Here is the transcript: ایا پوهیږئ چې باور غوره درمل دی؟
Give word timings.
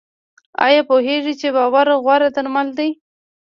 ایا 0.65 0.81
پوهیږئ 0.89 1.33
چې 1.41 1.47
باور 1.55 1.87
غوره 2.03 2.29
درمل 2.35 2.67
دی؟ 2.77 2.89